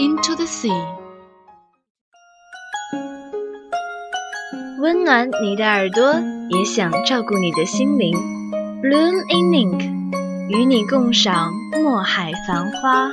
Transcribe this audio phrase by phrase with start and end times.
[0.00, 0.72] into the sea.
[4.80, 6.14] 温暖你的耳朵，
[6.48, 8.16] 也想照顾你的心灵。
[8.82, 9.82] Bloom in Ink，
[10.48, 13.10] 与你共赏墨海繁花。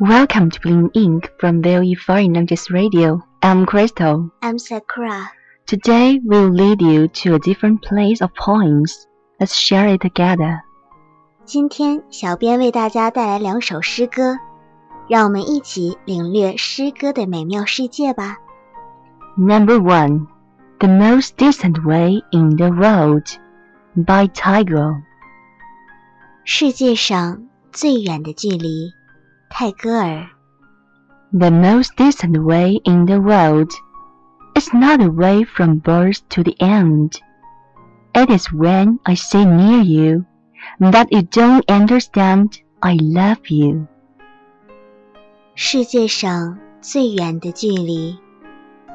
[0.00, 3.20] Welcome to Bloom in Ink from VOE Foreign Languages Radio.
[3.42, 4.30] I'm Crystal.
[4.40, 5.30] I'm Sakura.
[5.66, 9.06] Today we'll lead you to a different place of poems.
[9.38, 10.62] Let's share it together.
[11.44, 14.38] 今天，小编为大家带来两首诗歌，
[15.06, 18.38] 让我们一起领略诗歌的美妙世界吧。
[19.36, 20.28] Number one,
[20.78, 23.26] "The Most Distant Way in the World"
[23.94, 25.02] by Tagore.
[26.44, 28.94] 世界上最远的距离。
[29.49, 30.27] 泰戈尔。
[31.31, 33.71] The most distant way in the world
[34.55, 37.19] is not a way from birth to the end.
[38.13, 40.25] It is when I say near you
[40.79, 43.87] that you don't understand I love you.
[45.55, 48.17] 世界上最远的距离，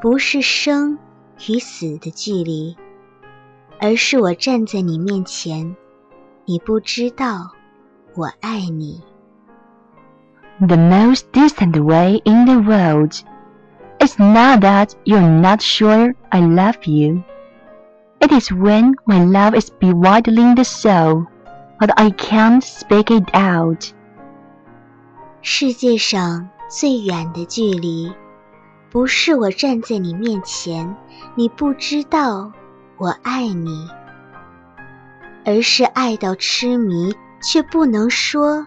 [0.00, 0.98] 不是生
[1.48, 2.76] 与死的距离，
[3.78, 5.76] 而是我站在你面前，
[6.46, 7.50] 你不知道
[8.14, 9.02] 我爱你。
[10.60, 13.14] The most distant way in the world
[13.98, 17.22] is not that you're not sure I love you.
[18.20, 21.26] It is when my love is belittling the soul,
[21.78, 23.94] but I can't speak it out.
[25.40, 28.12] 世界上最远的距离，
[28.90, 30.94] 不是我站在你面前，
[31.36, 32.52] 你不知道
[32.98, 33.88] 我爱你，
[35.46, 38.66] 而是爱到痴迷，却不能说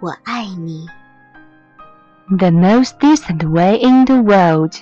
[0.00, 0.88] 我爱你。
[2.30, 4.74] The most distant way in the world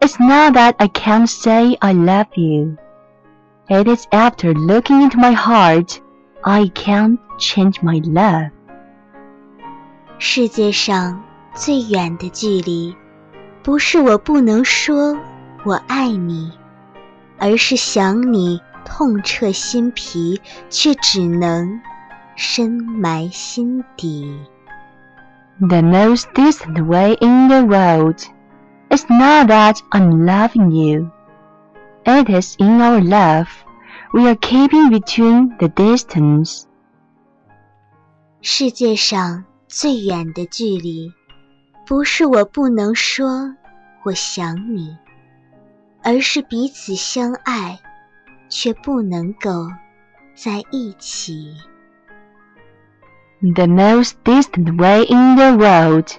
[0.00, 2.76] is not that I can't say I love you.
[3.68, 6.00] It is after looking into my heart,
[6.42, 8.50] I can't change my love.
[10.18, 11.22] 世界上
[11.54, 12.96] 最远的距离，
[13.62, 15.16] 不是我不能说
[15.64, 16.52] 我爱你，
[17.38, 21.80] 而是想你痛彻心脾，却只能
[22.34, 24.36] 深埋心底。
[25.60, 28.20] The most distant way in the world
[28.90, 31.10] is not that I'm loving you.
[32.04, 33.48] It is in our love
[34.12, 36.64] we are keeping between the distance.
[38.40, 41.12] 世界上最远的距离，
[41.86, 43.54] 不是我不能说
[44.02, 44.96] 我想你，
[46.02, 47.78] 而是彼此相爱，
[48.48, 49.68] 却不能够
[50.34, 51.54] 在一起。
[53.42, 56.16] The most distant way in the world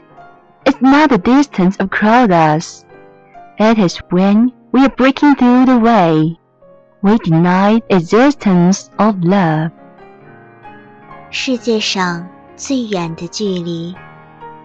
[0.65, 2.83] is not the distance across us.
[3.57, 6.37] It is when we are breaking through the way.
[7.01, 9.71] We deny the existence of love.
[11.29, 13.95] 世界上最远的距离，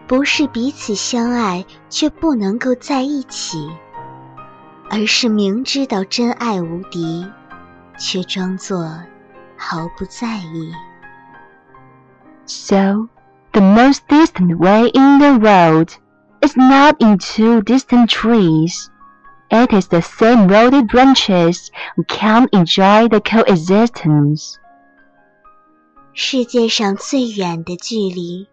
[0.07, 3.69] 不是彼此相爱却不能够在一起，
[4.91, 7.27] 而是明知道真爱无敌，
[7.99, 8.89] 却装作
[9.57, 10.73] 毫不在意。
[12.47, 13.09] So,
[13.53, 15.97] the most distant way in the world
[16.41, 18.91] is not in two distant trees.
[19.51, 24.57] It is the same rooted branches who can enjoy the coexistence.
[26.13, 28.49] 世界上最远的距离，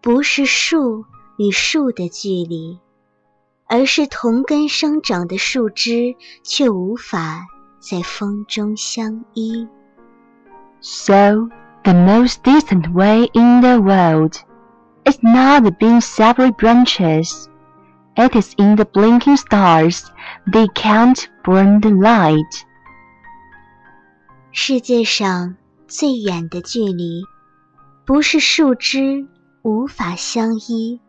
[0.00, 1.04] 不是树
[1.36, 2.78] 与树的距离，
[3.66, 6.14] 而是同根生长的树枝
[6.44, 7.46] 却无法
[7.80, 9.66] 在风中相依。
[10.80, 11.48] So,
[11.86, 14.36] the most distant way in the world
[15.04, 17.48] is not being separate branches.
[18.16, 20.10] It is in the blinking stars.
[20.46, 22.64] They can't burn the light.
[24.52, 25.56] 世界上
[25.88, 27.24] 最远的距离，
[28.04, 29.26] 不是树枝
[29.62, 31.00] 无法相依，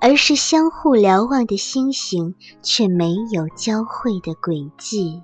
[0.00, 5.22] 而是相互瞭望的星星却没有交汇的轨迹。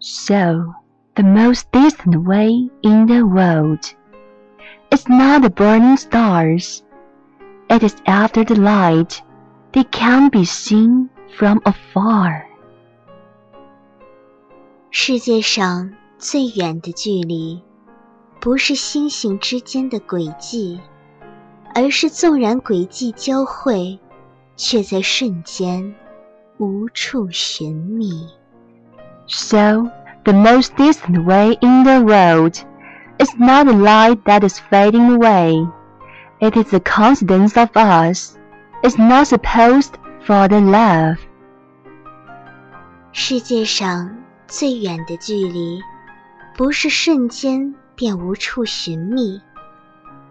[0.00, 0.72] So,
[1.16, 3.94] the most distant way in the world
[4.90, 6.82] is not the burning stars.
[7.68, 9.22] It is after the light.
[9.72, 11.08] They can be seen
[11.38, 12.44] from afar.
[14.90, 17.62] 世界上最远的距离，
[18.40, 20.78] 不是星星之间的轨迹，
[21.74, 23.98] 而是纵然轨迹交汇，
[24.56, 25.94] 却在瞬间
[26.58, 28.28] 无处寻觅。
[29.26, 29.88] So,
[30.26, 32.64] the most distant way in the world
[33.18, 35.66] is not the light that is fading away.
[36.40, 38.36] It is the coincidence of us.
[38.82, 39.94] It's not supposed
[40.24, 41.18] for the love.
[43.12, 44.16] 世界上
[44.48, 45.80] 最远的距离，
[46.56, 49.40] 不是瞬间便无处寻觅，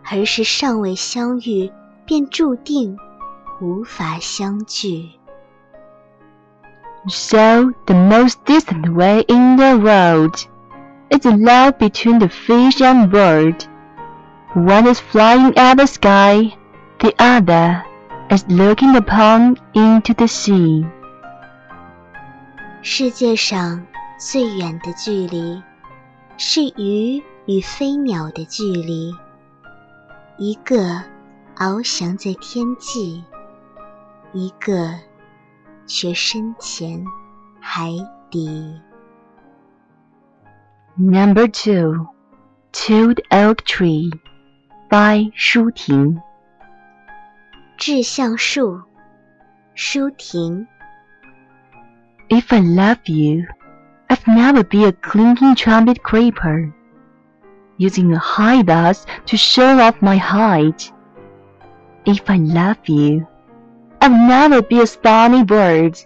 [0.04, 1.72] 而是尚未相遇
[2.06, 2.98] 便注定
[3.62, 5.12] 无法相聚。
[7.08, 10.36] So, the most distant way in the world
[11.10, 13.66] is the love between the fish and bird.
[14.54, 16.54] One is flying at the sky,
[17.00, 17.84] the other
[18.30, 20.86] is looking upon into the sea.
[22.84, 23.86] 世界上
[24.18, 25.62] 最远的距离，
[26.38, 29.14] 是鱼与飞鸟的距离。
[30.38, 31.02] 一个
[31.58, 33.24] 翱翔在天际，
[34.34, 34.94] 一个
[35.87, 37.05] 却深潜
[37.61, 37.91] 海
[38.31, 38.81] 底。
[40.99, 42.07] Number two,
[42.73, 44.11] To the Oak Tree
[44.91, 46.21] by 舒婷。
[47.77, 48.83] 志向树，
[49.75, 50.67] 舒婷。
[52.29, 53.47] If I love you,
[54.09, 56.73] I've never be a clinking trumpet creeper,
[57.79, 60.91] using a high bus to show off my height.
[62.05, 63.27] If I love you.
[64.01, 65.99] I'd never be a stony bird,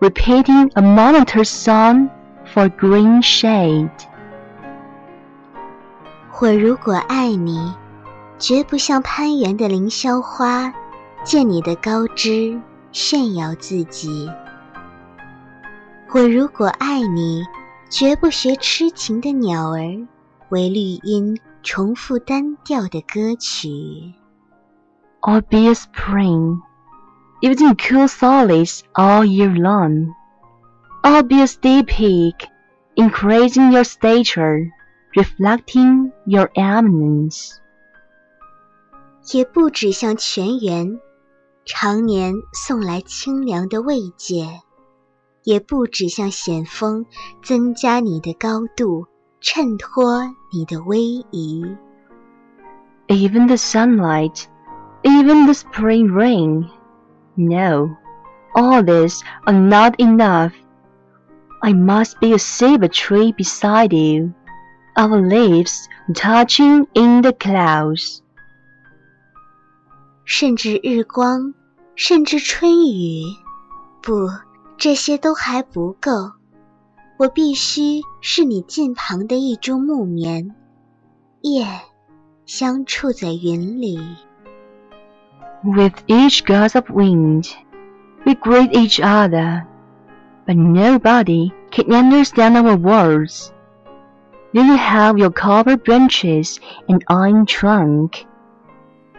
[0.00, 2.10] repeating a monotonous song
[2.52, 3.90] for green shade.
[6.40, 7.74] 我如果爱你，
[8.38, 10.72] 绝不像攀援的凌霄花，
[11.24, 12.58] 借你的高枝
[12.92, 14.30] 炫耀自己。
[16.12, 17.42] 我如果爱你，
[17.90, 20.06] 绝不学痴情的鸟儿，
[20.48, 24.14] 为绿荫重复单调的歌曲。
[25.20, 26.62] Or be a spring,
[27.41, 30.13] using cool solace all year long.
[31.03, 32.47] Or be a steep peak,
[32.95, 34.71] increasing your stature,
[35.15, 37.59] reflecting your eminence.
[39.33, 40.99] 也不只像泉源，
[41.65, 44.61] 常年送来清凉的慰藉；
[45.43, 47.05] 也不只像险峰，
[47.43, 49.07] 增加你的高度，
[49.41, 51.65] 衬托你的威仪。
[53.07, 54.45] Even the sunlight,
[55.03, 56.67] even the spring rain.
[57.42, 57.96] No,
[58.54, 60.52] all this are not enough.
[61.62, 64.34] I must be a silver tree beside you,
[64.94, 68.20] our leaves touching in the clouds.
[70.26, 71.54] 甚至日光，
[71.96, 73.22] 甚至春雨，
[74.02, 74.28] 不，
[74.76, 76.10] 这些都还不够。
[77.18, 80.54] 我必须是你近旁的一株木棉，
[81.40, 81.66] 叶
[82.44, 83.98] 相触在云里。
[85.63, 87.55] With each gust of wind,
[88.25, 89.67] we greet each other,
[90.45, 93.51] but nobody can understand our words.
[94.51, 98.25] You have your copper branches and iron trunk,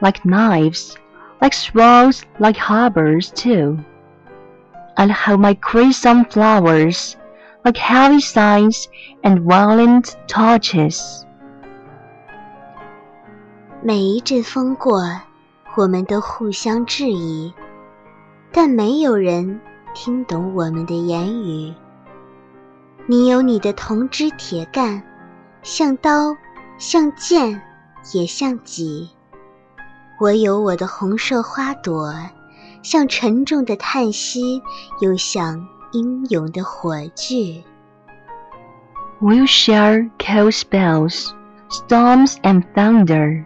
[0.00, 0.96] like knives,
[1.40, 3.78] like swords, like harbors too.
[4.96, 7.16] And have my crimson flowers,
[7.64, 8.88] like heavy signs
[9.24, 11.26] and violent torches.
[13.82, 15.00] 每一阵风过，
[15.77, 17.53] 我们都互相质疑，
[18.51, 19.61] 但没有人
[19.93, 21.73] 听懂我们的言语。
[23.07, 25.01] 你有你的铜枝铁干，
[25.63, 26.35] 像刀，
[26.77, 27.61] 像剑，
[28.13, 29.09] 也像戟。
[30.19, 32.13] 我有我的红色花朵，
[32.83, 34.61] 像沉重的叹息，
[34.99, 37.63] 又像英勇的火炬。
[39.21, 41.29] We'll share cold spells,
[41.69, 43.45] storms and thunder.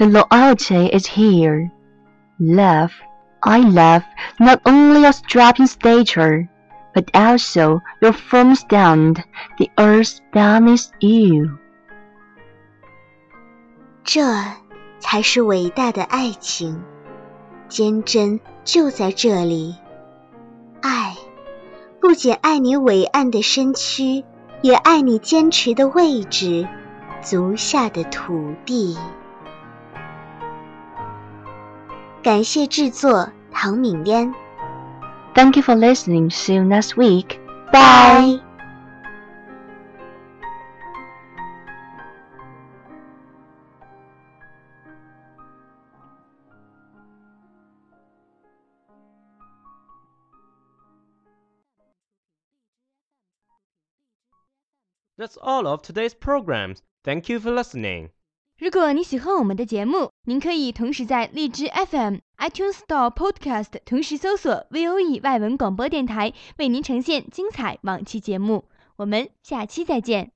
[0.00, 1.70] The loyalty is here.
[2.38, 2.92] Love,
[3.42, 4.02] I love
[4.38, 6.48] not only your strapping stature,
[6.94, 9.22] but also your firm stand,
[9.58, 11.58] the earth beneath you.
[14.04, 14.22] 这
[14.98, 16.82] 才是伟大的爱情，
[17.68, 19.76] 坚贞就在这里。
[20.82, 21.16] 爱，
[22.00, 24.24] 不仅爱你伟岸的身躯，
[24.62, 26.68] 也爱你坚持的位置，
[27.22, 28.96] 足下的土地。
[32.23, 34.31] 感谢制作唐敏嫣
[35.33, 36.29] ，Thank you for listening.
[36.29, 37.39] See you next week.
[37.71, 38.39] Bye.。
[55.17, 56.83] That's all of today's programs.
[57.03, 58.09] Thank you for listening.
[58.59, 68.65] 如果你喜欢我们的节目，您可以同时在荔枝 FM、iTunes Store、Podcast 同时搜索 VOE 外文广播电台，为您呈现精彩往期节目。
[68.97, 70.31] 我们下期再见。